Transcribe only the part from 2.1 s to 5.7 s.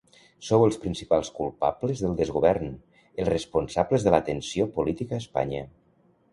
desgovern, els responsables de la tensió política a Espanya.